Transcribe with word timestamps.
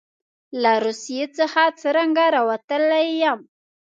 له 0.61 0.73
روسیې 0.85 1.25
څخه 1.37 1.61
څرنګه 1.79 2.25
راوتلی 2.35 3.05
یم. 3.21 3.39